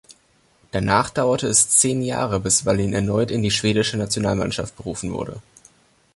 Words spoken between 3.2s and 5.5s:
in die schwedische Nationalmannschaft berufen wurde.